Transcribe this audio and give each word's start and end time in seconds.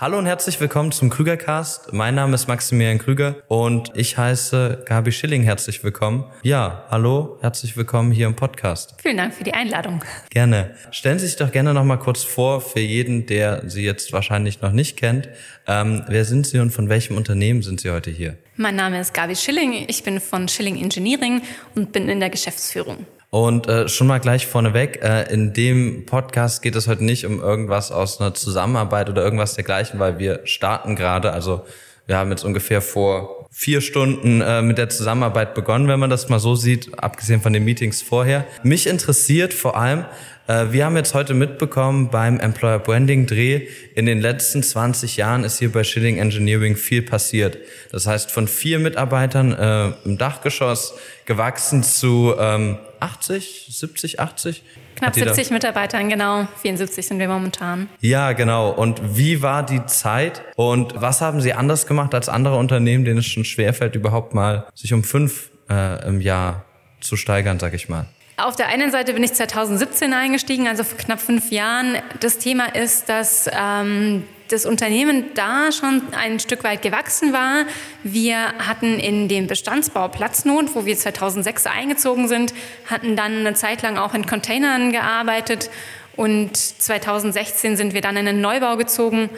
Hallo 0.00 0.16
und 0.16 0.26
herzlich 0.26 0.60
willkommen 0.60 0.92
zum 0.92 1.10
Krügercast. 1.10 1.92
Mein 1.92 2.14
Name 2.14 2.36
ist 2.36 2.46
Maximilian 2.46 2.98
Krüger 2.98 3.42
und 3.48 3.90
ich 3.96 4.16
heiße 4.16 4.84
Gabi 4.86 5.10
Schilling. 5.10 5.42
Herzlich 5.42 5.82
willkommen. 5.82 6.22
Ja, 6.44 6.84
hallo, 6.88 7.36
herzlich 7.40 7.76
willkommen 7.76 8.12
hier 8.12 8.28
im 8.28 8.36
Podcast. 8.36 8.94
Vielen 9.02 9.16
Dank 9.16 9.34
für 9.34 9.42
die 9.42 9.54
Einladung. 9.54 10.04
Gerne. 10.30 10.76
Stellen 10.92 11.18
Sie 11.18 11.26
sich 11.26 11.34
doch 11.34 11.50
gerne 11.50 11.74
noch 11.74 11.82
mal 11.82 11.96
kurz 11.96 12.22
vor 12.22 12.60
für 12.60 12.78
jeden, 12.78 13.26
der 13.26 13.68
Sie 13.68 13.82
jetzt 13.82 14.12
wahrscheinlich 14.12 14.62
noch 14.62 14.70
nicht 14.70 14.96
kennt. 14.96 15.28
Ähm, 15.66 16.04
wer 16.06 16.24
sind 16.24 16.46
Sie 16.46 16.60
und 16.60 16.70
von 16.70 16.88
welchem 16.88 17.16
Unternehmen 17.16 17.62
sind 17.62 17.80
Sie 17.80 17.90
heute 17.90 18.12
hier? 18.12 18.36
Mein 18.54 18.76
Name 18.76 19.00
ist 19.00 19.12
Gabi 19.12 19.34
Schilling. 19.34 19.84
Ich 19.88 20.04
bin 20.04 20.20
von 20.20 20.46
Schilling 20.46 20.80
Engineering 20.80 21.42
und 21.74 21.90
bin 21.90 22.08
in 22.08 22.20
der 22.20 22.30
Geschäftsführung. 22.30 23.04
Und 23.30 23.68
äh, 23.68 23.88
schon 23.88 24.06
mal 24.06 24.20
gleich 24.20 24.46
vorneweg, 24.46 25.02
äh, 25.02 25.30
in 25.32 25.52
dem 25.52 26.06
Podcast 26.06 26.62
geht 26.62 26.74
es 26.76 26.88
heute 26.88 27.04
nicht 27.04 27.26
um 27.26 27.40
irgendwas 27.40 27.92
aus 27.92 28.20
einer 28.20 28.32
Zusammenarbeit 28.32 29.10
oder 29.10 29.22
irgendwas 29.22 29.54
dergleichen, 29.54 30.00
weil 30.00 30.18
wir 30.18 30.40
starten 30.44 30.96
gerade, 30.96 31.32
also 31.32 31.66
wir 32.06 32.16
haben 32.16 32.30
jetzt 32.30 32.44
ungefähr 32.44 32.80
vor 32.80 33.46
vier 33.50 33.82
Stunden 33.82 34.40
äh, 34.40 34.62
mit 34.62 34.78
der 34.78 34.88
Zusammenarbeit 34.88 35.54
begonnen, 35.54 35.88
wenn 35.88 36.00
man 36.00 36.08
das 36.08 36.30
mal 36.30 36.38
so 36.38 36.54
sieht, 36.54 36.98
abgesehen 36.98 37.42
von 37.42 37.52
den 37.52 37.64
Meetings 37.64 38.00
vorher. 38.00 38.46
Mich 38.62 38.86
interessiert 38.86 39.52
vor 39.52 39.76
allem, 39.76 40.06
wir 40.48 40.86
haben 40.86 40.96
jetzt 40.96 41.12
heute 41.12 41.34
mitbekommen 41.34 42.08
beim 42.08 42.40
Employer 42.40 42.78
Branding 42.78 43.26
Dreh, 43.26 43.66
in 43.94 44.06
den 44.06 44.20
letzten 44.20 44.62
20 44.62 45.18
Jahren 45.18 45.44
ist 45.44 45.58
hier 45.58 45.70
bei 45.70 45.84
Schilling 45.84 46.16
Engineering 46.16 46.74
viel 46.74 47.02
passiert. 47.02 47.58
Das 47.92 48.06
heißt, 48.06 48.30
von 48.30 48.48
vier 48.48 48.78
Mitarbeitern 48.78 49.52
äh, 49.52 49.92
im 50.06 50.16
Dachgeschoss 50.16 50.94
gewachsen 51.26 51.82
zu 51.82 52.34
ähm, 52.38 52.78
80, 53.00 53.68
70, 53.70 54.20
80? 54.20 54.62
Knapp 54.96 55.14
70 55.14 55.50
Mitarbeitern, 55.50 56.08
genau. 56.08 56.48
74 56.62 57.06
sind 57.06 57.18
wir 57.18 57.28
momentan. 57.28 57.88
Ja, 58.00 58.32
genau. 58.32 58.70
Und 58.70 59.00
wie 59.16 59.42
war 59.42 59.64
die 59.64 59.84
Zeit 59.86 60.42
und 60.56 60.94
was 60.96 61.20
haben 61.20 61.40
Sie 61.40 61.52
anders 61.52 61.86
gemacht 61.86 62.14
als 62.14 62.28
andere 62.28 62.56
Unternehmen, 62.56 63.04
denen 63.04 63.18
es 63.18 63.26
schon 63.26 63.44
schwerfällt, 63.44 63.94
überhaupt 63.94 64.34
mal 64.34 64.66
sich 64.74 64.92
um 64.94 65.04
fünf 65.04 65.50
äh, 65.68 66.08
im 66.08 66.20
Jahr 66.20 66.64
zu 67.00 67.16
steigern, 67.16 67.58
sag 67.58 67.74
ich 67.74 67.88
mal? 67.88 68.06
Auf 68.38 68.54
der 68.54 68.68
einen 68.68 68.92
Seite 68.92 69.14
bin 69.14 69.24
ich 69.24 69.34
2017 69.34 70.12
eingestiegen, 70.12 70.68
also 70.68 70.84
vor 70.84 70.96
knapp 70.96 71.20
fünf 71.20 71.50
Jahren. 71.50 71.96
Das 72.20 72.38
Thema 72.38 72.66
ist, 72.66 73.08
dass 73.08 73.50
ähm, 73.52 74.22
das 74.46 74.64
Unternehmen 74.64 75.24
da 75.34 75.72
schon 75.72 76.02
ein 76.12 76.38
Stück 76.38 76.62
weit 76.62 76.80
gewachsen 76.80 77.32
war. 77.32 77.64
Wir 78.04 78.52
hatten 78.58 79.00
in 79.00 79.26
dem 79.26 79.48
Bestandsbau 79.48 80.06
Platznot, 80.06 80.76
wo 80.76 80.86
wir 80.86 80.96
2006 80.96 81.66
eingezogen 81.66 82.28
sind, 82.28 82.54
hatten 82.88 83.16
dann 83.16 83.38
eine 83.38 83.54
Zeit 83.54 83.82
lang 83.82 83.98
auch 83.98 84.14
in 84.14 84.24
Containern 84.24 84.92
gearbeitet 84.92 85.68
und 86.14 86.56
2016 86.56 87.76
sind 87.76 87.92
wir 87.92 88.02
dann 88.02 88.16
in 88.16 88.26
den 88.26 88.40
Neubau 88.40 88.76
gezogen 88.76 89.30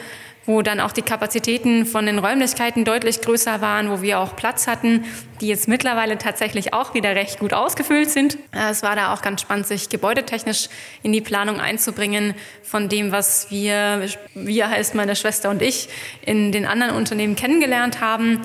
wo 0.45 0.61
dann 0.61 0.79
auch 0.79 0.91
die 0.91 1.03
Kapazitäten 1.03 1.85
von 1.85 2.05
den 2.05 2.17
Räumlichkeiten 2.17 2.83
deutlich 2.83 3.21
größer 3.21 3.61
waren, 3.61 3.91
wo 3.91 4.01
wir 4.01 4.19
auch 4.19 4.35
Platz 4.35 4.67
hatten, 4.67 5.05
die 5.39 5.47
jetzt 5.47 5.67
mittlerweile 5.67 6.17
tatsächlich 6.17 6.73
auch 6.73 6.93
wieder 6.93 7.15
recht 7.15 7.39
gut 7.39 7.53
ausgefüllt 7.53 8.09
sind. 8.09 8.37
Es 8.51 8.81
war 8.81 8.95
da 8.95 9.13
auch 9.13 9.21
ganz 9.21 9.41
spannend, 9.41 9.67
sich 9.67 9.89
gebäudetechnisch 9.89 10.69
in 11.03 11.11
die 11.11 11.21
Planung 11.21 11.59
einzubringen 11.59 12.33
von 12.63 12.89
dem, 12.89 13.11
was 13.11 13.51
wir, 13.51 14.07
wir 14.33 14.69
heißt 14.69 14.95
meine 14.95 15.15
Schwester 15.15 15.49
und 15.49 15.61
ich, 15.61 15.89
in 16.25 16.51
den 16.51 16.65
anderen 16.65 16.95
Unternehmen 16.95 17.35
kennengelernt 17.35 18.01
haben. 18.01 18.41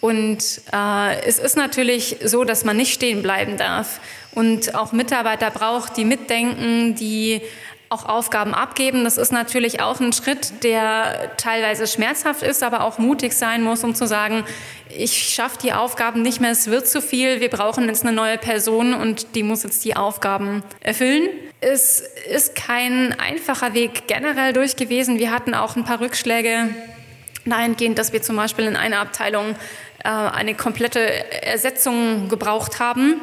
Und 0.00 0.62
äh, 0.72 1.20
es 1.26 1.38
ist 1.38 1.56
natürlich 1.56 2.16
so, 2.24 2.44
dass 2.44 2.64
man 2.64 2.76
nicht 2.76 2.92
stehen 2.92 3.22
bleiben 3.22 3.56
darf 3.56 4.00
und 4.36 4.74
auch 4.74 4.92
Mitarbeiter 4.92 5.50
braucht, 5.50 5.96
die 5.96 6.04
mitdenken, 6.04 6.94
die 6.94 7.40
auch 7.88 8.04
Aufgaben 8.06 8.54
abgeben. 8.54 9.04
Das 9.04 9.16
ist 9.16 9.32
natürlich 9.32 9.80
auch 9.80 10.00
ein 10.00 10.12
Schritt, 10.12 10.64
der 10.64 11.36
teilweise 11.36 11.86
schmerzhaft 11.86 12.42
ist, 12.42 12.62
aber 12.62 12.82
auch 12.82 12.98
mutig 12.98 13.32
sein 13.32 13.62
muss, 13.62 13.84
um 13.84 13.94
zu 13.94 14.06
sagen, 14.06 14.44
ich 14.88 15.34
schaffe 15.34 15.58
die 15.62 15.72
Aufgaben 15.72 16.22
nicht 16.22 16.40
mehr, 16.40 16.50
es 16.50 16.68
wird 16.68 16.88
zu 16.88 17.00
viel, 17.00 17.40
wir 17.40 17.50
brauchen 17.50 17.86
jetzt 17.86 18.04
eine 18.04 18.12
neue 18.14 18.38
Person 18.38 18.94
und 18.94 19.34
die 19.34 19.42
muss 19.42 19.62
jetzt 19.62 19.84
die 19.84 19.96
Aufgaben 19.96 20.62
erfüllen. 20.80 21.28
Es 21.60 22.00
ist 22.30 22.54
kein 22.54 23.18
einfacher 23.18 23.74
Weg 23.74 24.06
generell 24.06 24.52
durch 24.52 24.76
gewesen. 24.76 25.18
Wir 25.18 25.30
hatten 25.30 25.54
auch 25.54 25.76
ein 25.76 25.84
paar 25.84 26.00
Rückschläge 26.00 26.68
dahingehend, 27.44 27.98
dass 27.98 28.12
wir 28.12 28.22
zum 28.22 28.36
Beispiel 28.36 28.66
in 28.66 28.76
einer 28.76 28.98
Abteilung 29.00 29.54
äh, 30.04 30.08
eine 30.08 30.54
komplette 30.54 31.00
Ersetzung 31.42 32.28
gebraucht 32.28 32.80
haben 32.80 33.20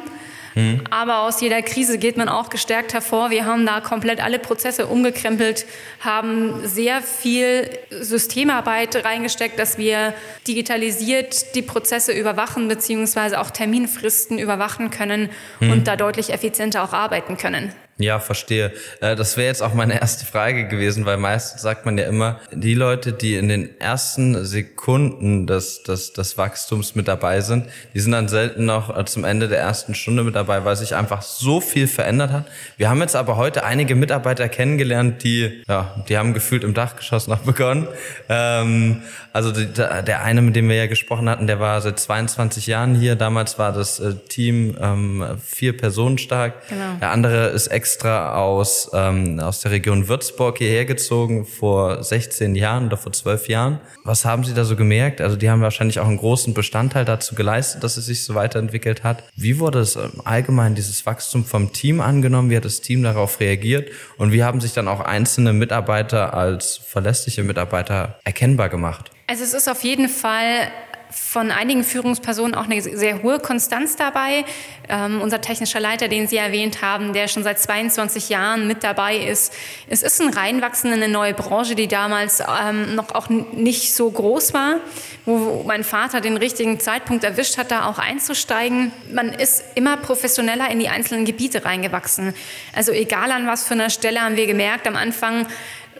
Mhm. 0.54 0.82
Aber 0.90 1.20
aus 1.20 1.40
jeder 1.40 1.62
Krise 1.62 1.98
geht 1.98 2.16
man 2.16 2.28
auch 2.28 2.50
gestärkt 2.50 2.94
hervor. 2.94 3.30
Wir 3.30 3.44
haben 3.44 3.66
da 3.66 3.80
komplett 3.80 4.22
alle 4.22 4.38
Prozesse 4.38 4.86
umgekrempelt, 4.86 5.66
haben 6.00 6.66
sehr 6.66 7.02
viel 7.02 7.70
Systemarbeit 7.90 9.04
reingesteckt, 9.04 9.58
dass 9.58 9.78
wir 9.78 10.14
digitalisiert 10.46 11.54
die 11.54 11.62
Prozesse 11.62 12.12
überwachen 12.12 12.68
beziehungsweise 12.68 13.40
auch 13.40 13.50
Terminfristen 13.50 14.38
überwachen 14.38 14.90
können 14.90 15.30
mhm. 15.60 15.72
und 15.72 15.88
da 15.88 15.96
deutlich 15.96 16.32
effizienter 16.32 16.84
auch 16.84 16.92
arbeiten 16.92 17.36
können. 17.36 17.72
Ja, 17.96 18.18
verstehe. 18.18 18.72
Äh, 19.00 19.14
das 19.14 19.36
wäre 19.36 19.46
jetzt 19.46 19.62
auch 19.62 19.72
meine 19.72 20.00
erste 20.00 20.26
Frage 20.26 20.66
gewesen, 20.66 21.06
weil 21.06 21.16
meistens 21.16 21.62
sagt 21.62 21.86
man 21.86 21.96
ja 21.96 22.06
immer, 22.06 22.40
die 22.52 22.74
Leute, 22.74 23.12
die 23.12 23.36
in 23.36 23.48
den 23.48 23.80
ersten 23.80 24.44
Sekunden 24.44 25.46
des, 25.46 25.84
des, 25.84 26.12
des 26.12 26.36
Wachstums 26.36 26.96
mit 26.96 27.06
dabei 27.06 27.40
sind, 27.40 27.66
die 27.94 28.00
sind 28.00 28.10
dann 28.10 28.26
selten 28.26 28.64
noch 28.64 28.96
äh, 28.96 29.04
zum 29.04 29.24
Ende 29.24 29.46
der 29.46 29.60
ersten 29.60 29.94
Stunde 29.94 30.24
mit 30.24 30.34
dabei, 30.34 30.64
weil 30.64 30.74
sich 30.74 30.96
einfach 30.96 31.22
so 31.22 31.60
viel 31.60 31.86
verändert 31.86 32.32
hat. 32.32 32.46
Wir 32.76 32.88
haben 32.90 33.00
jetzt 33.00 33.14
aber 33.14 33.36
heute 33.36 33.64
einige 33.64 33.94
Mitarbeiter 33.94 34.48
kennengelernt, 34.48 35.22
die, 35.22 35.62
ja, 35.68 35.94
die 36.08 36.18
haben 36.18 36.34
gefühlt 36.34 36.64
im 36.64 36.74
Dachgeschoss 36.74 37.28
noch 37.28 37.38
begonnen. 37.44 37.86
Ähm, 38.28 39.02
also 39.32 39.52
die, 39.52 39.66
der 39.66 40.22
eine, 40.22 40.42
mit 40.42 40.56
dem 40.56 40.68
wir 40.68 40.76
ja 40.76 40.86
gesprochen 40.86 41.28
hatten, 41.28 41.46
der 41.46 41.60
war 41.60 41.80
seit 41.80 42.00
22 42.00 42.66
Jahren 42.66 42.96
hier. 42.96 43.14
Damals 43.14 43.58
war 43.58 43.72
das 43.72 44.00
äh, 44.00 44.14
Team 44.28 44.76
ähm, 44.80 45.24
vier 45.44 45.76
Personen 45.76 46.18
stark. 46.18 46.68
Genau. 46.68 46.96
Der 47.00 47.10
andere 47.10 47.48
ist 47.48 47.68
extra 47.84 48.34
aus, 48.36 48.90
ähm, 48.94 49.38
aus 49.40 49.60
der 49.60 49.70
Region 49.70 50.08
Würzburg 50.08 50.56
hierher 50.56 50.86
gezogen 50.86 51.44
vor 51.44 52.02
16 52.02 52.54
Jahren 52.54 52.86
oder 52.86 52.96
vor 52.96 53.12
12 53.12 53.48
Jahren. 53.50 53.78
Was 54.04 54.24
haben 54.24 54.42
Sie 54.42 54.54
da 54.54 54.64
so 54.64 54.74
gemerkt? 54.74 55.20
Also 55.20 55.36
die 55.36 55.50
haben 55.50 55.60
wahrscheinlich 55.60 56.00
auch 56.00 56.06
einen 56.06 56.16
großen 56.16 56.54
Bestandteil 56.54 57.04
dazu 57.04 57.34
geleistet, 57.34 57.84
dass 57.84 57.98
es 57.98 58.06
sich 58.06 58.24
so 58.24 58.34
weiterentwickelt 58.34 59.04
hat. 59.04 59.22
Wie 59.36 59.58
wurde 59.58 59.80
es 59.80 59.96
ähm, 59.96 60.22
allgemein 60.24 60.74
dieses 60.74 61.04
Wachstum 61.04 61.44
vom 61.44 61.74
Team 61.74 62.00
angenommen? 62.00 62.48
Wie 62.48 62.56
hat 62.56 62.64
das 62.64 62.80
Team 62.80 63.02
darauf 63.02 63.38
reagiert? 63.38 63.90
Und 64.16 64.32
wie 64.32 64.42
haben 64.42 64.62
sich 64.62 64.72
dann 64.72 64.88
auch 64.88 65.00
einzelne 65.00 65.52
Mitarbeiter 65.52 66.32
als 66.32 66.78
verlässliche 66.78 67.42
Mitarbeiter 67.42 68.18
erkennbar 68.24 68.70
gemacht? 68.70 69.10
Also 69.26 69.44
es 69.44 69.52
ist 69.52 69.68
auf 69.68 69.84
jeden 69.84 70.08
Fall 70.08 70.70
von 71.14 71.50
einigen 71.50 71.84
Führungspersonen 71.84 72.54
auch 72.54 72.64
eine 72.64 72.80
sehr 72.82 73.22
hohe 73.22 73.38
Konstanz 73.38 73.96
dabei. 73.96 74.44
Ähm, 74.88 75.20
unser 75.22 75.40
technischer 75.40 75.80
Leiter, 75.80 76.08
den 76.08 76.26
Sie 76.26 76.36
erwähnt 76.36 76.82
haben, 76.82 77.12
der 77.12 77.28
schon 77.28 77.42
seit 77.42 77.58
22 77.58 78.28
Jahren 78.28 78.66
mit 78.66 78.82
dabei 78.82 79.16
ist. 79.16 79.52
Es 79.88 80.02
ist 80.02 80.20
ein 80.20 80.28
Reinwachsen 80.28 80.92
in 80.92 81.02
eine 81.02 81.12
neue 81.12 81.34
Branche, 81.34 81.74
die 81.74 81.88
damals 81.88 82.40
ähm, 82.40 82.94
noch 82.94 83.14
auch 83.14 83.28
nicht 83.28 83.94
so 83.94 84.10
groß 84.10 84.54
war, 84.54 84.76
wo 85.24 85.62
mein 85.66 85.84
Vater 85.84 86.20
den 86.20 86.36
richtigen 86.36 86.80
Zeitpunkt 86.80 87.24
erwischt 87.24 87.58
hat, 87.58 87.70
da 87.70 87.86
auch 87.86 87.98
einzusteigen. 87.98 88.92
Man 89.12 89.28
ist 89.30 89.64
immer 89.74 89.96
professioneller 89.96 90.70
in 90.70 90.80
die 90.80 90.88
einzelnen 90.88 91.24
Gebiete 91.24 91.64
reingewachsen. 91.64 92.34
Also 92.74 92.92
egal 92.92 93.30
an 93.30 93.46
was 93.46 93.66
für 93.66 93.74
einer 93.74 93.90
Stelle 93.90 94.20
haben 94.20 94.36
wir 94.36 94.46
gemerkt, 94.46 94.86
am 94.86 94.96
Anfang 94.96 95.46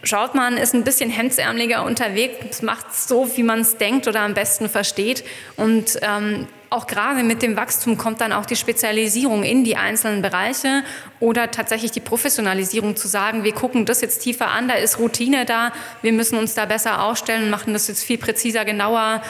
schaut 0.04 0.34
man, 0.34 0.56
ist 0.56 0.74
ein 0.74 0.84
bisschen 0.84 1.10
hemdsärmeliger 1.10 1.84
unterwegs, 1.84 2.62
macht 2.62 2.94
so, 2.94 3.36
wie 3.36 3.42
man 3.42 3.60
es 3.60 3.76
denkt 3.76 4.06
oder 4.08 4.20
am 4.20 4.34
besten 4.34 4.68
versteht. 4.68 5.24
Und 5.56 5.98
ähm, 6.02 6.46
auch 6.70 6.86
gerade 6.86 7.22
mit 7.22 7.42
dem 7.42 7.56
Wachstum 7.56 7.96
kommt 7.96 8.20
dann 8.20 8.32
auch 8.32 8.46
die 8.46 8.56
Spezialisierung 8.56 9.44
in 9.44 9.62
die 9.62 9.76
einzelnen 9.76 10.22
Bereiche 10.22 10.82
oder 11.20 11.50
tatsächlich 11.50 11.92
die 11.92 12.00
Professionalisierung 12.00 12.96
zu 12.96 13.06
sagen, 13.06 13.44
wir 13.44 13.52
gucken 13.52 13.86
das 13.86 14.00
jetzt 14.00 14.18
tiefer 14.20 14.48
an, 14.48 14.66
da 14.66 14.74
ist 14.74 14.98
Routine 14.98 15.44
da, 15.44 15.72
wir 16.02 16.12
müssen 16.12 16.36
uns 16.36 16.54
da 16.54 16.64
besser 16.64 17.02
aufstellen, 17.02 17.48
machen 17.48 17.72
das 17.72 17.86
jetzt 17.86 18.02
viel 18.02 18.18
präziser, 18.18 18.64
genauer. 18.64 19.22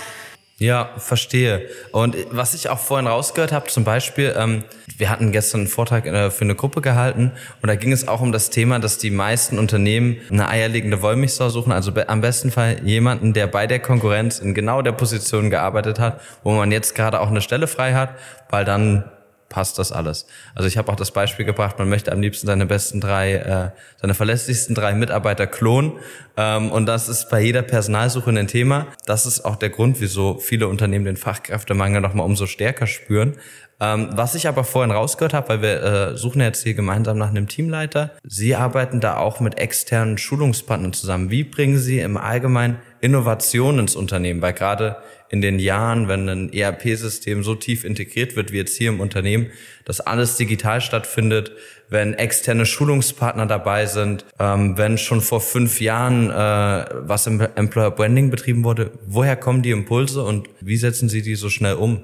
Ja, 0.58 0.90
verstehe. 0.98 1.68
Und 1.90 2.16
was 2.30 2.54
ich 2.54 2.68
auch 2.68 2.78
vorhin 2.78 3.08
rausgehört 3.08 3.50
habe, 3.50 3.66
zum 3.66 3.82
Beispiel, 3.82 4.34
ähm, 4.38 4.62
wir 4.96 5.10
hatten 5.10 5.32
gestern 5.32 5.62
einen 5.62 5.68
Vortrag 5.68 6.06
äh, 6.06 6.30
für 6.30 6.44
eine 6.44 6.54
Gruppe 6.54 6.80
gehalten 6.80 7.32
und 7.60 7.66
da 7.66 7.74
ging 7.74 7.90
es 7.90 8.06
auch 8.06 8.20
um 8.20 8.30
das 8.30 8.50
Thema, 8.50 8.78
dass 8.78 8.98
die 8.98 9.10
meisten 9.10 9.58
Unternehmen 9.58 10.18
eine 10.30 10.48
eierlegende 10.48 11.02
Wollmilchsau 11.02 11.48
suchen, 11.48 11.72
also 11.72 11.92
am 12.06 12.20
besten 12.20 12.52
Fall 12.52 12.80
jemanden, 12.84 13.32
der 13.32 13.48
bei 13.48 13.66
der 13.66 13.80
Konkurrenz 13.80 14.38
in 14.38 14.54
genau 14.54 14.80
der 14.80 14.92
Position 14.92 15.50
gearbeitet 15.50 15.98
hat, 15.98 16.20
wo 16.44 16.52
man 16.52 16.70
jetzt 16.70 16.94
gerade 16.94 17.20
auch 17.20 17.28
eine 17.28 17.40
Stelle 17.40 17.66
frei 17.66 17.94
hat, 17.94 18.10
weil 18.48 18.64
dann 18.64 19.10
passt 19.54 19.78
das 19.78 19.92
alles. 19.92 20.26
Also 20.56 20.66
ich 20.66 20.76
habe 20.76 20.90
auch 20.90 20.96
das 20.96 21.12
Beispiel 21.12 21.46
gebracht, 21.46 21.78
man 21.78 21.88
möchte 21.88 22.10
am 22.10 22.20
liebsten 22.20 22.48
seine 22.48 22.66
besten 22.66 23.00
drei, 23.00 23.34
äh, 23.34 23.70
seine 24.00 24.14
verlässlichsten 24.14 24.74
drei 24.74 24.94
Mitarbeiter 24.94 25.46
klonen. 25.46 25.92
Ähm, 26.36 26.72
und 26.72 26.86
das 26.86 27.08
ist 27.08 27.30
bei 27.30 27.40
jeder 27.40 27.62
Personalsuche 27.62 28.30
ein 28.30 28.48
Thema. 28.48 28.88
Das 29.06 29.26
ist 29.26 29.44
auch 29.44 29.54
der 29.54 29.70
Grund, 29.70 30.00
wieso 30.00 30.38
viele 30.40 30.66
Unternehmen 30.66 31.04
den 31.04 31.16
Fachkräftemangel 31.16 32.00
nochmal 32.00 32.26
umso 32.26 32.46
stärker 32.46 32.88
spüren. 32.88 33.36
Ähm, 33.80 34.08
was 34.12 34.34
ich 34.34 34.48
aber 34.48 34.64
vorhin 34.64 34.90
rausgehört 34.90 35.34
habe, 35.34 35.48
weil 35.50 35.62
wir 35.62 35.82
äh, 35.82 36.16
suchen 36.16 36.40
jetzt 36.40 36.64
hier 36.64 36.74
gemeinsam 36.74 37.16
nach 37.16 37.28
einem 37.28 37.46
Teamleiter. 37.46 38.10
Sie 38.24 38.56
arbeiten 38.56 38.98
da 39.00 39.18
auch 39.18 39.38
mit 39.38 39.58
externen 39.58 40.18
Schulungspartnern 40.18 40.92
zusammen. 40.92 41.30
Wie 41.30 41.44
bringen 41.44 41.78
Sie 41.78 42.00
im 42.00 42.16
Allgemeinen 42.16 42.78
Innovation 43.04 43.78
ins 43.78 43.96
Unternehmen, 43.96 44.40
weil 44.40 44.54
gerade 44.54 44.96
in 45.28 45.42
den 45.42 45.58
Jahren, 45.58 46.08
wenn 46.08 46.28
ein 46.28 46.52
ERP-System 46.52 47.42
so 47.44 47.54
tief 47.54 47.84
integriert 47.84 48.34
wird 48.34 48.50
wie 48.50 48.56
jetzt 48.56 48.76
hier 48.78 48.88
im 48.88 49.00
Unternehmen, 49.00 49.50
dass 49.84 50.00
alles 50.00 50.36
digital 50.36 50.80
stattfindet, 50.80 51.52
wenn 51.90 52.14
externe 52.14 52.64
Schulungspartner 52.64 53.44
dabei 53.44 53.84
sind, 53.84 54.24
ähm, 54.38 54.78
wenn 54.78 54.96
schon 54.96 55.20
vor 55.20 55.42
fünf 55.42 55.82
Jahren 55.82 56.30
äh, 56.30 56.86
was 57.00 57.26
im 57.26 57.40
Employer 57.40 57.90
Branding 57.90 58.30
betrieben 58.30 58.64
wurde, 58.64 58.92
woher 59.06 59.36
kommen 59.36 59.62
die 59.62 59.70
Impulse 59.70 60.22
und 60.24 60.48
wie 60.60 60.78
setzen 60.78 61.10
Sie 61.10 61.20
die 61.20 61.34
so 61.34 61.50
schnell 61.50 61.74
um? 61.74 62.02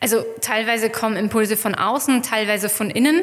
Also 0.00 0.24
teilweise 0.40 0.90
kommen 0.90 1.16
Impulse 1.16 1.56
von 1.56 1.76
außen, 1.76 2.22
teilweise 2.22 2.68
von 2.68 2.90
innen. 2.90 3.22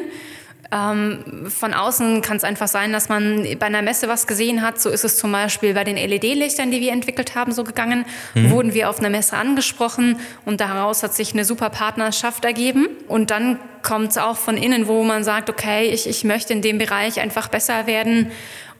Ähm, 0.70 1.46
von 1.48 1.72
außen 1.72 2.20
kann 2.20 2.36
es 2.36 2.44
einfach 2.44 2.68
sein, 2.68 2.92
dass 2.92 3.08
man 3.08 3.46
bei 3.58 3.66
einer 3.66 3.80
Messe 3.80 4.06
was 4.06 4.26
gesehen 4.26 4.60
hat. 4.60 4.78
So 4.80 4.90
ist 4.90 5.02
es 5.02 5.16
zum 5.16 5.32
Beispiel 5.32 5.72
bei 5.72 5.82
den 5.82 5.96
LED-Lichtern, 5.96 6.70
die 6.70 6.80
wir 6.80 6.92
entwickelt 6.92 7.34
haben, 7.34 7.52
so 7.52 7.64
gegangen. 7.64 8.04
Mhm. 8.34 8.50
Wurden 8.50 8.74
wir 8.74 8.90
auf 8.90 8.98
einer 8.98 9.08
Messe 9.08 9.36
angesprochen 9.36 10.20
und 10.44 10.60
daraus 10.60 11.02
hat 11.02 11.14
sich 11.14 11.32
eine 11.32 11.46
super 11.46 11.70
Partnerschaft 11.70 12.44
ergeben. 12.44 12.88
Und 13.08 13.30
dann 13.30 13.58
kommt 13.82 14.10
es 14.10 14.18
auch 14.18 14.36
von 14.36 14.58
innen, 14.58 14.88
wo 14.88 15.02
man 15.04 15.24
sagt, 15.24 15.48
okay, 15.48 15.88
ich, 15.88 16.06
ich 16.06 16.24
möchte 16.24 16.52
in 16.52 16.60
dem 16.60 16.76
Bereich 16.76 17.18
einfach 17.18 17.48
besser 17.48 17.86
werden. 17.86 18.30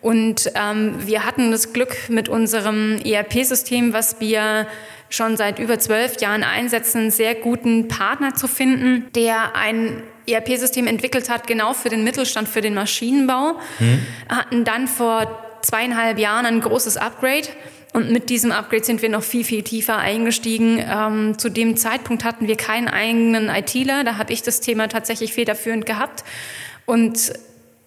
Und 0.02 0.52
ähm, 0.55 0.94
wir 1.06 1.25
hatten 1.25 1.50
das 1.50 1.73
Glück 1.73 2.11
mit 2.11 2.29
unserem 2.29 2.99
ERP-System, 3.02 3.94
was 3.94 4.20
wir 4.20 4.67
schon 5.08 5.38
seit 5.38 5.58
über 5.58 5.79
zwölf 5.79 6.20
Jahren 6.20 6.44
einsetzen, 6.44 6.99
einen 6.99 7.11
sehr 7.11 7.34
guten 7.34 7.88
Partner 7.88 8.34
zu 8.34 8.46
finden, 8.46 9.06
der 9.14 9.56
ein 9.56 10.02
ERP-System 10.28 10.86
entwickelt 10.86 11.30
hat, 11.30 11.46
genau 11.46 11.75
für 11.75 11.88
den 11.88 12.04
Mittelstand, 12.04 12.48
für 12.48 12.60
den 12.60 12.75
Maschinenbau. 12.75 13.54
Mhm. 13.78 14.06
Hatten 14.28 14.64
dann 14.64 14.88
vor 14.88 15.44
zweieinhalb 15.62 16.19
Jahren 16.19 16.46
ein 16.46 16.60
großes 16.60 16.96
Upgrade. 16.96 17.48
Und 17.92 18.10
mit 18.10 18.28
diesem 18.30 18.52
Upgrade 18.52 18.84
sind 18.84 19.02
wir 19.02 19.08
noch 19.08 19.22
viel, 19.22 19.44
viel 19.44 19.62
tiefer 19.62 19.96
eingestiegen. 19.96 20.84
Ähm, 20.86 21.38
zu 21.38 21.48
dem 21.48 21.76
Zeitpunkt 21.76 22.22
hatten 22.22 22.46
wir 22.46 22.56
keinen 22.56 22.88
eigenen 22.88 23.48
ITler. 23.48 24.04
Da 24.04 24.19
habe 24.19 24.32
ich 24.32 24.42
das 24.42 24.60
Thema 24.60 24.88
tatsächlich 24.88 25.32
federführend 25.32 25.86
gehabt. 25.86 26.22
Und 26.84 27.32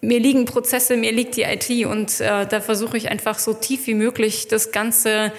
mir 0.00 0.18
liegen 0.18 0.44
Prozesse, 0.44 0.96
mir 0.96 1.12
liegt 1.12 1.36
die 1.36 1.42
IT. 1.42 1.86
Und 1.86 2.20
äh, 2.20 2.46
da 2.46 2.60
versuche 2.60 2.96
ich 2.96 3.10
einfach 3.10 3.38
so 3.38 3.54
tief 3.54 3.86
wie 3.86 3.94
möglich 3.94 4.48
das 4.48 4.72
Ganze 4.72 5.32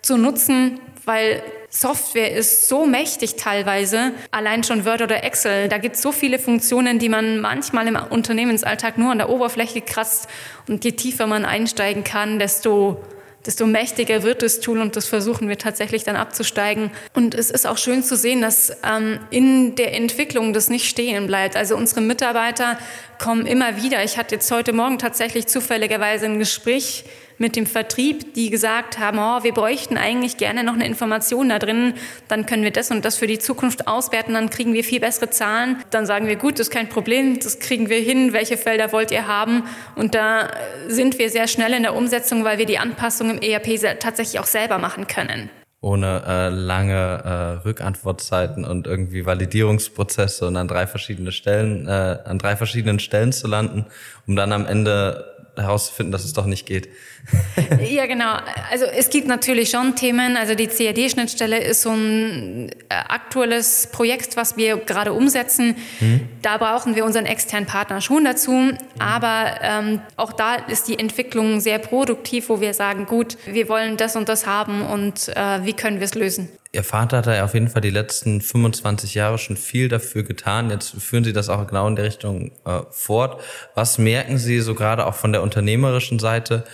zu 0.00 0.16
nutzen, 0.16 0.80
weil 1.06 1.42
Software 1.70 2.32
ist 2.32 2.68
so 2.68 2.84
mächtig 2.84 3.36
teilweise, 3.36 4.12
allein 4.30 4.64
schon 4.64 4.84
Word 4.84 5.02
oder 5.02 5.24
Excel. 5.24 5.68
Da 5.68 5.78
gibt 5.78 5.96
es 5.96 6.02
so 6.02 6.12
viele 6.12 6.38
Funktionen, 6.38 6.98
die 6.98 7.08
man 7.08 7.40
manchmal 7.40 7.86
im 7.86 7.96
Unternehmensalltag 7.96 8.98
nur 8.98 9.12
an 9.12 9.18
der 9.18 9.30
Oberfläche 9.30 9.80
kratzt. 9.80 10.28
Und 10.68 10.84
je 10.84 10.92
tiefer 10.92 11.26
man 11.26 11.44
einsteigen 11.44 12.04
kann, 12.04 12.38
desto 12.38 13.00
desto 13.46 13.66
mächtiger 13.66 14.24
wird 14.24 14.42
das 14.42 14.58
Tool 14.60 14.80
und 14.80 14.96
das 14.96 15.06
versuchen 15.06 15.48
wir 15.48 15.56
tatsächlich 15.56 16.02
dann 16.02 16.16
abzusteigen. 16.16 16.90
Und 17.14 17.34
es 17.34 17.50
ist 17.50 17.66
auch 17.66 17.78
schön 17.78 18.02
zu 18.02 18.16
sehen, 18.16 18.40
dass 18.40 18.76
ähm, 18.82 19.20
in 19.30 19.76
der 19.76 19.94
Entwicklung 19.94 20.52
das 20.52 20.68
nicht 20.68 20.88
stehen 20.88 21.28
bleibt. 21.28 21.56
Also 21.56 21.76
unsere 21.76 22.00
Mitarbeiter 22.00 22.76
kommen 23.22 23.46
immer 23.46 23.80
wieder. 23.80 24.02
Ich 24.02 24.18
hatte 24.18 24.34
jetzt 24.34 24.50
heute 24.50 24.72
Morgen 24.72 24.98
tatsächlich 24.98 25.46
zufälligerweise 25.46 26.26
ein 26.26 26.40
Gespräch 26.40 27.04
mit 27.38 27.56
dem 27.56 27.66
Vertrieb, 27.66 28.34
die 28.34 28.50
gesagt 28.50 28.98
haben, 28.98 29.18
oh, 29.18 29.44
wir 29.44 29.52
bräuchten 29.52 29.96
eigentlich 29.96 30.36
gerne 30.36 30.64
noch 30.64 30.74
eine 30.74 30.86
Information 30.86 31.48
da 31.48 31.58
drin, 31.58 31.94
dann 32.28 32.46
können 32.46 32.62
wir 32.62 32.70
das 32.70 32.90
und 32.90 33.04
das 33.04 33.16
für 33.16 33.26
die 33.26 33.38
Zukunft 33.38 33.88
auswerten, 33.88 34.34
dann 34.34 34.50
kriegen 34.50 34.72
wir 34.72 34.84
viel 34.84 35.00
bessere 35.00 35.30
Zahlen. 35.30 35.76
Dann 35.90 36.06
sagen 36.06 36.26
wir, 36.26 36.36
gut, 36.36 36.54
das 36.54 36.68
ist 36.68 36.72
kein 36.72 36.88
Problem, 36.88 37.38
das 37.38 37.58
kriegen 37.58 37.88
wir 37.88 37.98
hin, 37.98 38.32
welche 38.32 38.56
Felder 38.56 38.92
wollt 38.92 39.10
ihr 39.10 39.26
haben? 39.26 39.64
Und 39.94 40.14
da 40.14 40.50
sind 40.88 41.18
wir 41.18 41.30
sehr 41.30 41.48
schnell 41.48 41.72
in 41.72 41.82
der 41.82 41.94
Umsetzung, 41.94 42.44
weil 42.44 42.58
wir 42.58 42.66
die 42.66 42.78
Anpassung 42.78 43.30
im 43.30 43.38
ERP 43.38 43.98
tatsächlich 44.00 44.40
auch 44.40 44.46
selber 44.46 44.78
machen 44.78 45.06
können 45.06 45.50
ohne 45.86 46.22
äh, 46.26 46.48
lange 46.48 46.94
äh, 46.94 47.64
Rückantwortzeiten 47.64 48.64
und 48.64 48.88
irgendwie 48.88 49.24
Validierungsprozesse 49.24 50.48
und 50.48 50.56
an 50.56 50.66
drei 50.66 50.88
verschiedene 50.88 51.30
Stellen, 51.30 51.86
äh, 51.86 52.18
an 52.24 52.40
drei 52.40 52.56
verschiedenen 52.56 52.98
Stellen 52.98 53.32
zu 53.32 53.46
landen, 53.46 53.86
um 54.26 54.34
dann 54.34 54.52
am 54.52 54.66
Ende 54.66 55.35
herauszufinden, 55.56 56.12
dass 56.12 56.24
es 56.24 56.32
doch 56.32 56.46
nicht 56.46 56.66
geht. 56.66 56.88
ja, 57.80 58.06
genau. 58.06 58.36
Also 58.70 58.84
es 58.84 59.10
gibt 59.10 59.26
natürlich 59.26 59.70
schon 59.70 59.96
Themen. 59.96 60.36
Also 60.36 60.54
die 60.54 60.66
CAD-Schnittstelle 60.66 61.58
ist 61.58 61.82
so 61.82 61.90
ein 61.90 62.70
äh, 62.88 62.94
aktuelles 63.08 63.88
Projekt, 63.92 64.36
was 64.36 64.56
wir 64.56 64.76
gerade 64.76 65.12
umsetzen. 65.12 65.76
Mhm. 66.00 66.28
Da 66.42 66.58
brauchen 66.58 66.94
wir 66.94 67.04
unseren 67.04 67.26
externen 67.26 67.66
Partner 67.66 68.00
schon 68.00 68.24
dazu. 68.24 68.52
Mhm. 68.52 68.78
Aber 68.98 69.54
ähm, 69.62 70.00
auch 70.16 70.32
da 70.32 70.54
ist 70.54 70.88
die 70.88 70.98
Entwicklung 70.98 71.60
sehr 71.60 71.78
produktiv, 71.78 72.48
wo 72.48 72.60
wir 72.60 72.74
sagen, 72.74 73.06
gut, 73.06 73.36
wir 73.46 73.68
wollen 73.68 73.96
das 73.96 74.16
und 74.16 74.28
das 74.28 74.46
haben 74.46 74.82
und 74.82 75.28
äh, 75.28 75.64
wie 75.64 75.72
können 75.72 75.98
wir 75.98 76.04
es 76.04 76.14
lösen. 76.14 76.48
Ihr 76.76 76.84
Vater 76.84 77.16
hat 77.16 77.26
ja 77.26 77.42
auf 77.42 77.54
jeden 77.54 77.68
Fall 77.68 77.80
die 77.80 77.88
letzten 77.88 78.42
25 78.42 79.14
Jahre 79.14 79.38
schon 79.38 79.56
viel 79.56 79.88
dafür 79.88 80.24
getan. 80.24 80.68
Jetzt 80.68 80.90
führen 81.00 81.24
Sie 81.24 81.32
das 81.32 81.48
auch 81.48 81.66
genau 81.66 81.88
in 81.88 81.96
der 81.96 82.04
Richtung 82.04 82.52
äh, 82.66 82.82
fort. 82.90 83.40
Was 83.74 83.96
merken 83.96 84.36
Sie 84.36 84.60
so 84.60 84.74
gerade 84.74 85.06
auch 85.06 85.14
von 85.14 85.32
der 85.32 85.42
unternehmerischen 85.42 86.18
Seite? 86.18 86.64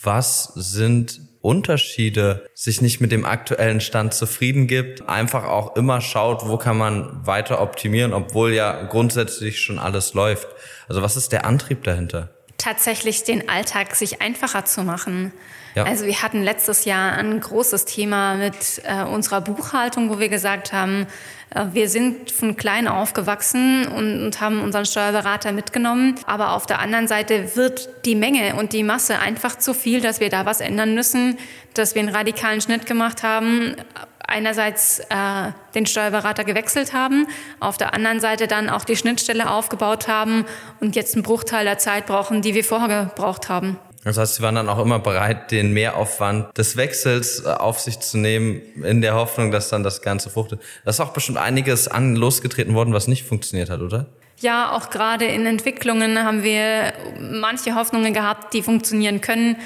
Was 0.00 0.52
sind 0.54 1.20
Unterschiede, 1.40 2.46
sich 2.54 2.82
nicht 2.82 3.00
mit 3.00 3.10
dem 3.10 3.24
aktuellen 3.24 3.80
Stand 3.80 4.14
zufrieden 4.14 4.68
gibt, 4.68 5.08
einfach 5.08 5.42
auch 5.44 5.74
immer 5.74 6.00
schaut, 6.00 6.48
wo 6.48 6.56
kann 6.56 6.78
man 6.78 7.26
weiter 7.26 7.60
optimieren, 7.60 8.12
obwohl 8.12 8.52
ja 8.52 8.84
grundsätzlich 8.84 9.60
schon 9.60 9.80
alles 9.80 10.14
läuft. 10.14 10.46
Also 10.86 11.02
was 11.02 11.16
ist 11.16 11.32
der 11.32 11.44
Antrieb 11.44 11.82
dahinter? 11.82 12.30
Tatsächlich 12.58 13.24
den 13.24 13.48
Alltag 13.48 13.94
sich 13.94 14.20
einfacher 14.20 14.64
zu 14.64 14.82
machen. 14.82 15.32
Ja. 15.74 15.84
Also 15.84 16.06
wir 16.06 16.22
hatten 16.22 16.42
letztes 16.42 16.84
Jahr 16.84 17.12
ein 17.12 17.38
großes 17.38 17.84
Thema 17.84 18.34
mit 18.34 18.82
äh, 18.84 19.04
unserer 19.04 19.40
Buchhaltung, 19.40 20.10
wo 20.10 20.18
wir 20.18 20.28
gesagt 20.28 20.72
haben, 20.72 21.06
äh, 21.54 21.66
wir 21.72 21.88
sind 21.88 22.30
von 22.30 22.56
klein 22.56 22.88
aufgewachsen 22.88 23.86
und, 23.86 24.24
und, 24.24 24.40
haben 24.40 24.60
unseren 24.60 24.86
Steuerberater 24.86 25.52
mitgenommen. 25.52 26.16
Aber 26.26 26.52
auf 26.52 26.66
der 26.66 26.80
anderen 26.80 27.06
Seite 27.08 27.56
wird 27.56 27.88
die 28.04 28.14
Menge 28.14 28.56
und 28.56 28.72
die 28.72 28.82
Masse 28.82 29.18
einfach 29.18 29.56
zu 29.56 29.74
viel, 29.74 30.00
dass 30.00 30.20
wir 30.20 30.30
da 30.30 30.46
was 30.46 30.60
ändern 30.60 30.94
müssen, 30.94 31.38
dass 31.74 31.94
wir 31.94 32.02
einen 32.02 32.14
radikalen 32.14 32.60
Schnitt 32.60 32.86
gemacht 32.86 33.22
haben. 33.22 33.76
Einerseits 34.30 35.00
äh, 35.00 35.52
den 35.74 35.86
Steuerberater 35.86 36.44
gewechselt 36.44 36.92
haben, 36.92 37.26
auf 37.60 37.78
der 37.78 37.94
anderen 37.94 38.20
Seite 38.20 38.46
dann 38.46 38.68
auch 38.68 38.84
die 38.84 38.94
Schnittstelle 38.94 39.50
aufgebaut 39.50 40.06
haben 40.06 40.44
und 40.80 40.96
jetzt 40.96 41.14
einen 41.14 41.22
Bruchteil 41.22 41.64
der 41.64 41.78
Zeit 41.78 42.06
brauchen, 42.06 42.42
die 42.42 42.54
wir 42.54 42.62
vorher 42.62 43.06
gebraucht 43.06 43.48
haben. 43.48 43.78
Das 44.04 44.16
heißt, 44.16 44.36
sie 44.36 44.42
waren 44.42 44.54
dann 44.54 44.68
auch 44.68 44.78
immer 44.78 44.98
bereit, 44.98 45.50
den 45.50 45.72
Mehraufwand 45.72 46.56
des 46.56 46.76
Wechsels 46.76 47.44
äh, 47.44 47.48
auf 47.48 47.80
sich 47.80 48.00
zu 48.00 48.18
nehmen, 48.18 48.60
in 48.84 49.00
der 49.00 49.14
Hoffnung, 49.14 49.50
dass 49.50 49.70
dann 49.70 49.82
das 49.82 50.02
Ganze 50.02 50.30
fruchtet. 50.30 50.60
Da 50.84 50.90
ist 50.90 51.00
auch 51.00 51.14
bestimmt 51.14 51.38
einiges 51.38 51.88
an 51.88 52.14
losgetreten 52.14 52.74
worden, 52.74 52.92
was 52.92 53.08
nicht 53.08 53.24
funktioniert 53.24 53.70
hat, 53.70 53.80
oder? 53.80 54.06
Ja, 54.40 54.72
auch 54.72 54.90
gerade 54.90 55.24
in 55.24 55.46
Entwicklungen 55.46 56.22
haben 56.22 56.44
wir 56.44 56.92
manche 57.18 57.74
Hoffnungen 57.74 58.14
gehabt, 58.14 58.54
die 58.54 58.62
funktionieren 58.62 59.20
können, 59.20 59.56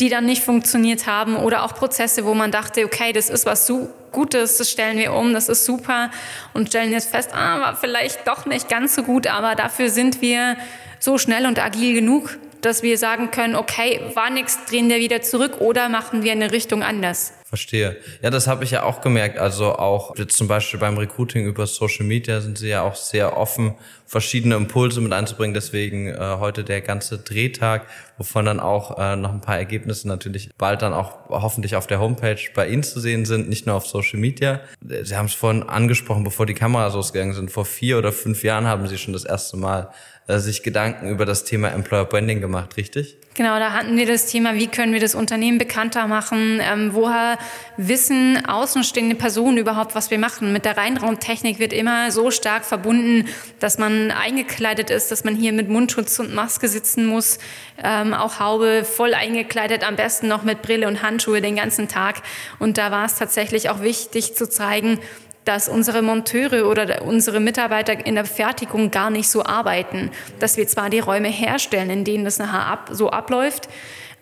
die 0.00 0.08
dann 0.08 0.26
nicht 0.26 0.42
funktioniert 0.42 1.06
haben 1.06 1.36
oder 1.36 1.64
auch 1.64 1.74
Prozesse, 1.74 2.24
wo 2.24 2.34
man 2.34 2.50
dachte, 2.50 2.84
okay, 2.84 3.12
das 3.12 3.28
ist 3.28 3.46
was 3.46 3.66
so 3.66 3.90
Gutes, 4.12 4.56
das 4.56 4.70
stellen 4.70 4.98
wir 4.98 5.12
um, 5.12 5.32
das 5.32 5.48
ist 5.48 5.64
super 5.64 6.10
und 6.52 6.68
stellen 6.68 6.90
jetzt 6.90 7.10
fest, 7.10 7.30
ah, 7.32 7.60
war 7.60 7.76
vielleicht 7.76 8.26
doch 8.26 8.44
nicht 8.44 8.68
ganz 8.68 8.96
so 8.96 9.04
gut, 9.04 9.28
aber 9.28 9.54
dafür 9.54 9.88
sind 9.88 10.20
wir 10.20 10.56
so 10.98 11.16
schnell 11.16 11.46
und 11.46 11.58
agil 11.62 11.94
genug, 11.94 12.38
dass 12.60 12.82
wir 12.82 12.98
sagen 12.98 13.30
können, 13.30 13.54
okay, 13.54 14.00
war 14.14 14.30
nichts, 14.30 14.58
drehen 14.68 14.88
wir 14.88 14.98
wieder 14.98 15.22
zurück 15.22 15.60
oder 15.60 15.88
machen 15.88 16.24
wir 16.24 16.32
eine 16.32 16.52
Richtung 16.52 16.82
anders. 16.82 17.32
Verstehe. 17.44 17.96
Ja, 18.22 18.30
das 18.30 18.46
habe 18.46 18.62
ich 18.62 18.70
ja 18.70 18.84
auch 18.84 19.00
gemerkt. 19.00 19.38
Also 19.38 19.74
auch 19.74 20.16
jetzt 20.16 20.36
zum 20.36 20.46
Beispiel 20.46 20.78
beim 20.78 20.96
Recruiting 20.96 21.46
über 21.46 21.66
Social 21.66 22.06
Media 22.06 22.40
sind 22.40 22.58
sie 22.58 22.68
ja 22.68 22.82
auch 22.82 22.94
sehr 22.94 23.36
offen, 23.36 23.74
verschiedene 24.06 24.54
Impulse 24.54 25.00
mit 25.00 25.12
einzubringen. 25.12 25.52
Deswegen 25.52 26.06
äh, 26.08 26.36
heute 26.38 26.62
der 26.62 26.80
ganze 26.80 27.18
Drehtag, 27.18 27.86
wovon 28.20 28.44
dann 28.44 28.60
auch 28.60 28.98
äh, 28.98 29.16
noch 29.16 29.32
ein 29.32 29.40
paar 29.40 29.56
Ergebnisse 29.56 30.06
natürlich 30.06 30.50
bald 30.58 30.82
dann 30.82 30.92
auch 30.92 31.30
hoffentlich 31.30 31.74
auf 31.74 31.86
der 31.86 32.00
Homepage 32.00 32.36
bei 32.54 32.68
Ihnen 32.68 32.82
zu 32.82 33.00
sehen 33.00 33.24
sind, 33.24 33.48
nicht 33.48 33.66
nur 33.66 33.76
auf 33.76 33.86
Social 33.86 34.20
Media. 34.20 34.60
Sie 34.82 35.16
haben 35.16 35.24
es 35.24 35.32
vorhin 35.32 35.62
angesprochen, 35.62 36.22
bevor 36.22 36.44
die 36.44 36.52
Kameras 36.52 36.94
ausgegangen 36.94 37.32
sind. 37.32 37.50
Vor 37.50 37.64
vier 37.64 37.96
oder 37.96 38.12
fünf 38.12 38.44
Jahren 38.44 38.66
haben 38.66 38.86
Sie 38.88 38.98
schon 38.98 39.14
das 39.14 39.24
erste 39.24 39.56
Mal 39.56 39.88
äh, 40.30 40.38
sich 40.38 40.62
Gedanken 40.62 41.08
über 41.08 41.24
das 41.24 41.44
Thema 41.44 41.68
Employer 41.68 42.04
Branding 42.04 42.42
gemacht, 42.42 42.76
richtig? 42.76 43.16
Genau, 43.34 43.58
da 43.58 43.72
hatten 43.72 43.96
wir 43.96 44.06
das 44.06 44.26
Thema, 44.26 44.54
wie 44.54 44.66
können 44.66 44.92
wir 44.92 45.00
das 45.00 45.14
Unternehmen 45.14 45.58
bekannter 45.58 46.06
machen, 46.06 46.60
ähm, 46.60 46.90
woher 46.92 47.38
wissen 47.76 48.44
außenstehende 48.44 49.14
Personen 49.14 49.56
überhaupt, 49.56 49.94
was 49.94 50.10
wir 50.10 50.18
machen. 50.18 50.52
Mit 50.52 50.64
der 50.64 50.76
Reinraumtechnik 50.76 51.58
wird 51.58 51.72
immer 51.72 52.10
so 52.10 52.30
stark 52.30 52.64
verbunden, 52.64 53.28
dass 53.60 53.78
man 53.78 54.10
eingekleidet 54.10 54.90
ist, 54.90 55.10
dass 55.10 55.24
man 55.24 55.36
hier 55.36 55.52
mit 55.52 55.68
Mundschutz 55.68 56.18
und 56.18 56.34
Maske 56.34 56.68
sitzen 56.68 57.06
muss, 57.06 57.38
ähm, 57.82 58.09
auch 58.14 58.40
Haube 58.40 58.84
voll 58.84 59.14
eingekleidet, 59.14 59.86
am 59.86 59.96
besten 59.96 60.28
noch 60.28 60.42
mit 60.42 60.62
Brille 60.62 60.88
und 60.88 61.02
Handschuhe 61.02 61.40
den 61.40 61.56
ganzen 61.56 61.88
Tag. 61.88 62.22
Und 62.58 62.78
da 62.78 62.90
war 62.90 63.04
es 63.04 63.16
tatsächlich 63.16 63.70
auch 63.70 63.82
wichtig 63.82 64.34
zu 64.34 64.48
zeigen, 64.48 65.00
dass 65.44 65.68
unsere 65.68 66.02
Monteure 66.02 66.68
oder 66.68 67.02
unsere 67.02 67.40
Mitarbeiter 67.40 68.06
in 68.06 68.14
der 68.14 68.24
Fertigung 68.24 68.90
gar 68.90 69.10
nicht 69.10 69.28
so 69.28 69.44
arbeiten, 69.44 70.10
dass 70.38 70.56
wir 70.56 70.66
zwar 70.66 70.90
die 70.90 71.00
Räume 71.00 71.28
herstellen, 71.28 71.90
in 71.90 72.04
denen 72.04 72.24
das 72.24 72.38
nachher 72.38 72.66
ab, 72.66 72.90
so 72.92 73.10
abläuft, 73.10 73.68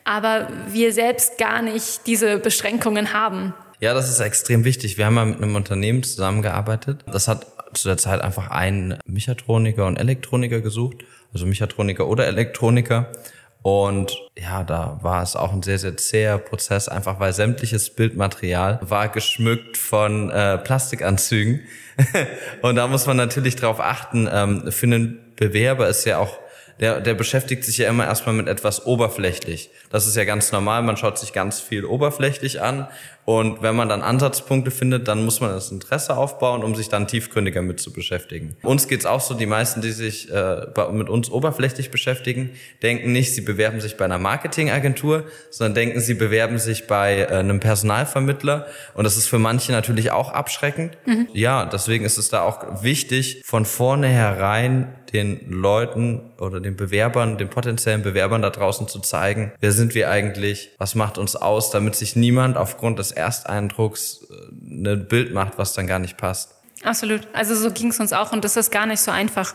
aber 0.04 0.49
wir 0.68 0.92
selbst 0.92 1.37
gar 1.38 1.61
nicht 1.61 2.07
diese 2.07 2.38
Beschränkungen 2.38 3.12
haben. 3.12 3.52
Ja, 3.80 3.95
das 3.95 4.09
ist 4.09 4.21
extrem 4.21 4.64
wichtig. 4.64 4.97
Wir 4.97 5.07
haben 5.07 5.14
mal 5.14 5.26
mit 5.26 5.42
einem 5.42 5.54
Unternehmen 5.54 6.02
zusammengearbeitet. 6.02 7.04
Das 7.07 7.28
hat 7.28 7.47
zu 7.75 7.88
der 7.88 7.97
Zeit 7.97 8.21
einfach 8.21 8.50
einen 8.50 8.99
Mechatroniker 9.07 9.87
und 9.87 9.99
Elektroniker 9.99 10.61
gesucht, 10.61 11.04
also 11.33 11.47
Mechatroniker 11.47 12.09
oder 12.09 12.26
Elektroniker. 12.26 13.12
Und 13.62 14.16
ja, 14.38 14.62
da 14.62 14.98
war 15.02 15.22
es 15.22 15.36
auch 15.36 15.52
ein 15.52 15.62
sehr, 15.62 15.78
sehr 15.78 15.96
zäher 15.96 16.38
Prozess, 16.38 16.88
einfach 16.88 17.20
weil 17.20 17.32
sämtliches 17.32 17.90
Bildmaterial 17.90 18.78
war 18.82 19.08
geschmückt 19.08 19.76
von 19.76 20.30
äh, 20.30 20.58
Plastikanzügen. 20.58 21.60
und 22.62 22.76
da 22.76 22.86
muss 22.86 23.06
man 23.06 23.16
natürlich 23.16 23.56
drauf 23.56 23.80
achten. 23.80 24.28
Ähm, 24.32 24.70
für 24.70 24.86
einen 24.86 25.34
Bewerber 25.36 25.88
ist 25.88 26.04
ja 26.04 26.18
auch 26.18 26.38
der, 26.80 27.00
der 27.00 27.14
beschäftigt 27.14 27.64
sich 27.64 27.78
ja 27.78 27.88
immer 27.88 28.06
erstmal 28.06 28.35
mit 28.35 28.49
etwas 28.49 28.87
oberflächlich. 28.87 29.70
Das 29.90 30.06
ist 30.06 30.16
ja 30.16 30.25
ganz 30.25 30.52
normal, 30.52 30.82
man 30.82 30.97
schaut 30.97 31.18
sich 31.18 31.32
ganz 31.32 31.61
viel 31.61 31.85
oberflächlich 31.85 32.61
an 32.62 32.88
und 33.28 33.61
wenn 33.61 33.76
man 33.76 33.90
dann 33.90 34.00
Ansatzpunkte 34.00 34.70
findet, 34.70 35.06
dann 35.06 35.23
muss 35.23 35.42
man 35.42 35.50
das 35.50 35.70
Interesse 35.70 36.16
aufbauen, 36.16 36.64
um 36.64 36.75
sich 36.75 36.88
dann 36.88 37.06
tiefgründiger 37.06 37.61
mit 37.61 37.78
zu 37.78 37.92
beschäftigen. 37.92 38.56
Uns 38.62 38.88
geht's 38.88 39.04
auch 39.04 39.20
so, 39.20 39.35
die 39.35 39.44
meisten, 39.44 39.82
die 39.82 39.90
sich 39.90 40.32
äh, 40.32 40.66
mit 40.92 41.11
uns 41.11 41.30
oberflächlich 41.30 41.90
beschäftigen, 41.90 42.49
denken 42.82 43.12
nicht, 43.12 43.35
sie 43.35 43.42
bewerben 43.42 43.82
sich 43.82 43.99
bei 43.99 44.06
einer 44.06 44.16
Marketingagentur, 44.16 45.25
sondern 45.50 45.75
denken, 45.75 46.00
sie 46.00 46.14
bewerben 46.14 46.58
sich 46.58 46.87
bei 46.87 47.18
äh, 47.18 47.26
einem 47.26 47.61
Personalvermittler. 47.61 48.66
Und 48.94 49.04
das 49.04 49.18
ist 49.18 49.28
für 49.28 49.38
manche 49.38 49.73
natürlich 49.73 50.11
auch 50.11 50.32
abschreckend. 50.32 50.97
Mhm. 51.04 51.28
Ja, 51.35 51.66
deswegen 51.66 52.06
ist 52.06 52.16
es 52.16 52.30
da 52.30 52.40
auch 52.40 52.82
wichtig, 52.82 53.42
von 53.44 53.66
vornherein 53.66 54.94
den 55.12 55.50
Leuten 55.50 56.20
oder 56.38 56.60
den 56.60 56.76
Bewerbern, 56.76 57.38
den 57.38 57.48
potenziellen 57.48 58.02
Bewerbern 58.02 58.42
da 58.42 58.50
draußen 58.50 58.88
zu 58.88 59.00
zeigen, 59.00 59.52
wer 59.60 59.72
sind 59.72 59.94
wir 59.94 60.10
eigentlich, 60.10 60.70
was 60.78 60.94
macht 60.94 61.18
uns 61.18 61.36
aus, 61.36 61.70
damit 61.70 61.96
sich 61.96 62.16
niemand 62.16 62.56
aufgrund 62.56 62.98
des 62.98 63.12
Ersteindrucks 63.12 64.26
ein 64.50 64.86
äh, 64.86 64.96
Bild 64.96 65.32
macht, 65.32 65.58
was 65.58 65.72
dann 65.72 65.86
gar 65.86 65.98
nicht 65.98 66.16
passt. 66.16 66.54
Absolut. 66.84 67.26
Also 67.32 67.54
so 67.54 67.70
ging 67.70 67.88
es 67.88 67.98
uns 67.98 68.12
auch 68.12 68.32
und 68.32 68.44
das 68.44 68.56
ist 68.56 68.70
gar 68.70 68.86
nicht 68.86 69.00
so 69.00 69.10
einfach, 69.10 69.54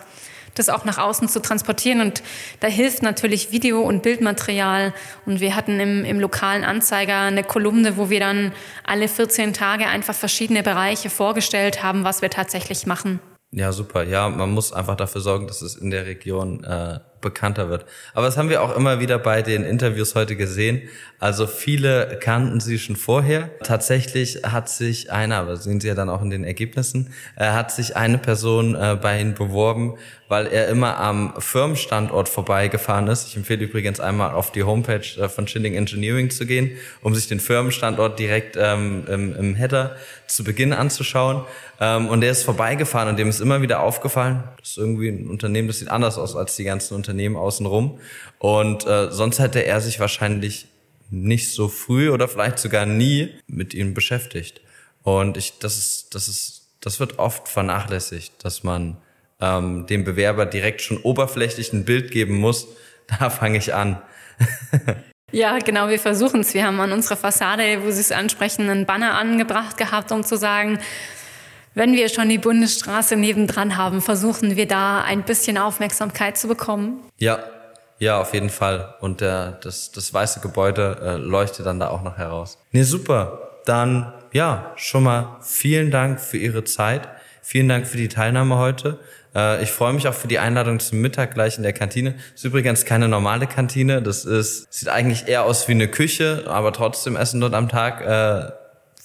das 0.55 0.69
auch 0.69 0.86
nach 0.86 0.98
außen 0.98 1.29
zu 1.29 1.41
transportieren. 1.41 2.01
Und 2.01 2.24
da 2.60 2.67
hilft 2.67 3.01
natürlich 3.01 3.51
Video- 3.51 3.81
und 3.81 4.03
Bildmaterial. 4.03 4.93
Und 5.25 5.39
wir 5.39 5.55
hatten 5.55 5.79
im, 5.79 6.05
im 6.05 6.19
lokalen 6.19 6.63
Anzeiger 6.63 7.22
eine 7.22 7.43
Kolumne, 7.43 7.98
wo 7.98 8.10
wir 8.10 8.19
dann 8.19 8.51
alle 8.83 9.07
14 9.07 9.53
Tage 9.53 9.88
einfach 9.88 10.15
verschiedene 10.15 10.63
Bereiche 10.63 11.10
vorgestellt 11.10 11.81
haben, 11.81 12.03
was 12.03 12.22
wir 12.22 12.29
tatsächlich 12.29 12.86
machen. 12.86 13.19
Ja, 13.55 13.72
super. 13.72 14.03
Ja, 14.03 14.29
man 14.29 14.51
muss 14.51 14.74
einfach 14.74 14.95
dafür 14.95 15.22
sorgen, 15.22 15.45
dass 15.45 15.62
es 15.62 15.75
in 15.75 15.91
der 15.91 16.07
Region 16.07 16.63
äh, 16.63 17.00
bekannter 17.24 17.70
wird. 17.70 17.86
Aber 18.13 18.27
das 18.27 18.38
haben 18.38 18.50
wir 18.50 18.62
auch 18.62 18.75
immer 18.75 19.00
wieder 19.00 19.18
bei 19.18 19.42
den 19.42 19.63
Interviews 19.63 20.13
heute 20.13 20.36
gesehen. 20.36 20.84
Also 21.24 21.48
viele 21.48 22.20
kannten 22.22 22.60
sie 22.60 22.77
schon 22.77 22.96
vorher. 22.96 23.50
Tatsächlich 23.63 24.42
hat 24.44 24.70
sich 24.70 25.12
einer, 25.12 25.38
aber 25.38 25.58
sehen 25.58 25.80
Sie 25.80 25.88
ja 25.88 25.96
dann 25.96 26.10
auch 26.10 26.22
in 26.22 26.30
den 26.30 26.44
Ergebnissen, 26.44 27.13
äh, 27.38 27.46
hat 27.46 27.72
sich 27.72 27.96
eine 27.96 28.18
Person 28.18 28.75
äh, 28.75 28.98
bei 29.01 29.22
Ihnen 29.22 29.34
beworben, 29.34 29.96
weil 30.27 30.48
er 30.48 30.68
immer 30.68 30.98
am 31.00 31.34
Firmenstandort 31.39 32.27
vorbeigefahren 32.27 33.08
ist. 33.08 33.30
Ich 33.30 33.38
empfehle 33.38 33.63
übrigens 33.63 34.01
einmal 34.01 34.32
auf 34.32 34.51
die 34.51 34.63
Homepage 34.63 35.06
äh, 35.18 35.30
von 35.30 35.48
Schilling 35.48 35.75
Engineering 35.75 36.30
zu 36.30 36.46
gehen, 36.46 36.72
um 37.01 37.15
sich 37.15 37.27
den 37.30 37.39
Firmenstandort 37.39 38.20
direkt 38.20 38.58
ähm, 38.60 39.06
im, 39.08 39.36
im 39.36 39.56
Header 39.56 39.96
zu 40.27 40.44
Beginn 40.44 40.74
anzuschauen. 40.74 41.44
Ähm, 41.80 42.08
und 42.10 42.22
der 42.22 42.32
ist 42.32 42.44
vorbeigefahren 42.44 43.08
und 43.10 43.18
dem 43.18 43.30
ist 43.30 43.39
immer 43.39 43.62
wieder 43.62 43.82
aufgefallen, 43.82 44.44
das 44.60 44.72
ist 44.72 44.77
irgendwie 44.77 45.10
ein 45.10 45.27
Unternehmen, 45.27 45.68
das 45.68 45.80
sieht 45.80 45.89
anders 45.89 46.18
aus 46.18 46.36
als 46.36 46.56
die 46.56 46.63
ganzen 46.63 46.96
Unternehmen 46.96 47.12
außenrum. 47.36 48.00
Und 48.39 48.86
äh, 48.86 49.12
sonst 49.12 49.39
hätte 49.39 49.65
er 49.65 49.82
sich 49.82 50.00
wahrscheinlich 50.00 50.67
nicht 51.10 51.53
so 51.53 51.67
früh 51.67 52.10
oder 52.10 52.27
vielleicht 52.27 52.60
sogar 52.60 52.86
nie 52.86 53.29
mit 53.48 53.74
ihnen 53.74 53.93
beschäftigt. 53.93 54.62
Und 55.03 55.38
ich, 55.38 55.60
das 55.60 55.77
ist, 55.77 56.15
das 56.15 56.27
ist, 56.27 56.67
das 56.82 57.00
wird 57.00 57.20
oft 57.20 57.48
vernachlässigt, 57.48 58.34
dass 58.43 58.63
man 58.63 58.98
ähm, 59.39 59.86
dem 59.88 60.03
Bewerber 60.03 60.46
direkt 60.46 60.82
schon 60.82 60.98
oberflächlich 60.98 61.74
ein 61.74 61.86
Bild 61.86 62.12
geben 62.12 62.36
muss. 62.36 62.67
Da 63.20 63.29
fange 63.29 63.58
ich 63.58 63.74
an. 63.74 64.01
Ja, 65.34 65.58
genau, 65.58 65.89
wir 65.89 65.98
versuchen 65.98 66.41
es. 66.41 66.53
Wir 66.53 66.63
haben 66.63 66.79
an 66.79 66.91
unserer 66.91 67.17
Fassade, 67.17 67.84
wo 67.84 67.89
Sie 67.89 68.01
es 68.01 68.12
ansprechen, 68.12 68.70
einen 68.70 68.86
Banner 68.86 69.17
angebracht 69.17 69.77
gehabt, 69.77 70.12
um 70.12 70.24
zu 70.24 70.38
sagen, 70.38 70.77
wenn 71.74 71.94
wir 71.94 72.10
schon 72.10 72.30
die 72.30 72.38
Bundesstraße 72.38 73.15
nebendran 73.15 73.77
haben, 73.77 74.01
versuchen 74.01 74.56
wir 74.56 74.68
da 74.68 75.01
ein 75.01 75.24
bisschen 75.24 75.58
Aufmerksamkeit 75.58 76.38
zu 76.38 76.48
bekommen. 76.48 77.00
Ja, 77.18 77.39
ja, 78.00 78.20
auf 78.20 78.34
jeden 78.34 78.50
Fall. 78.50 78.96
Und 79.00 79.22
der, 79.22 79.53
das, 79.62 79.92
das 79.92 80.13
weiße 80.13 80.42
Gebäude 80.42 80.98
äh, 81.01 81.15
leuchtet 81.15 81.65
dann 81.65 81.80
da 81.80 81.89
auch 81.89 82.03
noch 82.03 82.18
heraus. 82.18 82.58
Nee, 82.72 82.84
super. 82.84 83.62
Dann, 83.65 84.13
ja, 84.34 84.74
schon 84.75 85.03
mal 85.03 85.38
vielen 85.42 85.89
Dank 85.89 86.20
für 86.20 86.38
Ihre 86.38 86.63
Zeit. 86.63 87.08
Vielen 87.42 87.70
Dank 87.70 87.88
für 87.88 87.98
die 87.98 88.10
Teilnahme 88.10 88.58
heute. 88.58 89.00
Äh, 89.36 89.63
ich 89.63 89.72
freue 89.72 89.94
mich 89.94 90.08
auch 90.08 90.13
für 90.13 90.27
die 90.27 90.39
Einladung 90.39 90.80
zum 90.80 91.00
Mittag 91.01 91.34
gleich 91.34 91.58
in 91.58 91.63
der 91.63 91.74
Kantine. 91.74 92.15
Ist 92.36 92.44
übrigens 92.44 92.86
keine 92.86 93.08
normale 93.08 93.48
Kantine. 93.48 94.01
Das 94.01 94.25
ist, 94.25 94.74
sieht 94.74 94.89
eigentlich 94.89 95.27
eher 95.27 95.44
aus 95.46 95.68
wie 95.68 95.74
eine 95.74 95.88
Küche, 95.88 96.44
aber 96.48 96.74
trotzdem 96.74 97.15
essen 97.15 97.42
dort 97.42 97.53
am 97.53 97.70
Tag 97.70 98.01
äh, 98.01 98.51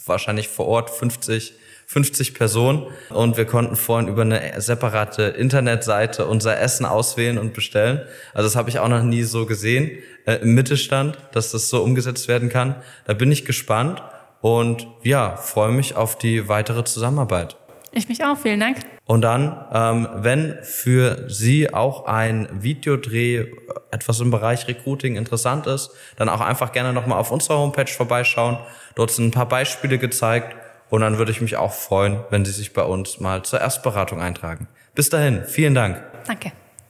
wahrscheinlich 0.06 0.48
vor 0.48 0.66
Ort 0.66 0.90
50 0.90 1.54
50 1.90 2.34
Personen 2.34 2.86
und 3.08 3.38
wir 3.38 3.46
konnten 3.46 3.74
vorhin 3.74 4.08
über 4.08 4.20
eine 4.20 4.60
separate 4.60 5.22
Internetseite 5.22 6.26
unser 6.26 6.60
Essen 6.60 6.84
auswählen 6.84 7.38
und 7.38 7.54
bestellen. 7.54 8.02
Also 8.34 8.46
das 8.46 8.56
habe 8.56 8.68
ich 8.68 8.78
auch 8.78 8.88
noch 8.88 9.02
nie 9.02 9.22
so 9.22 9.46
gesehen 9.46 9.92
äh, 10.26 10.34
im 10.34 10.54
Mittelstand, 10.54 11.16
dass 11.32 11.50
das 11.50 11.70
so 11.70 11.82
umgesetzt 11.82 12.28
werden 12.28 12.50
kann. 12.50 12.76
Da 13.06 13.14
bin 13.14 13.32
ich 13.32 13.46
gespannt 13.46 14.02
und 14.42 14.86
ja, 15.02 15.36
freue 15.36 15.72
mich 15.72 15.96
auf 15.96 16.18
die 16.18 16.46
weitere 16.46 16.84
Zusammenarbeit. 16.84 17.56
Ich 17.92 18.06
mich 18.06 18.22
auch, 18.22 18.36
vielen 18.36 18.60
Dank. 18.60 18.80
Und 19.06 19.22
dann, 19.22 19.56
ähm, 19.72 20.08
wenn 20.16 20.58
für 20.62 21.24
Sie 21.30 21.72
auch 21.72 22.04
ein 22.04 22.50
Videodreh 22.52 23.46
etwas 23.90 24.20
im 24.20 24.30
Bereich 24.30 24.68
Recruiting 24.68 25.16
interessant 25.16 25.66
ist, 25.66 25.92
dann 26.16 26.28
auch 26.28 26.42
einfach 26.42 26.72
gerne 26.72 26.92
nochmal 26.92 27.18
auf 27.18 27.30
unserer 27.30 27.56
Homepage 27.56 27.90
vorbeischauen. 27.90 28.58
Dort 28.94 29.10
sind 29.10 29.28
ein 29.28 29.30
paar 29.30 29.48
Beispiele 29.48 29.96
gezeigt 29.96 30.54
und 30.90 31.00
dann 31.00 31.18
würde 31.18 31.30
ich 31.30 31.40
mich 31.40 31.56
auch 31.56 31.72
freuen, 31.72 32.20
wenn 32.30 32.44
Sie 32.44 32.52
sich 32.52 32.72
bei 32.72 32.82
uns 32.82 33.20
mal 33.20 33.42
zur 33.42 33.60
Erstberatung 33.60 34.20
eintragen. 34.20 34.68
Bis 34.94 35.10
dahin, 35.10 35.44
vielen 35.44 35.74
Dank. 35.74 36.02
Danke. 36.26 36.52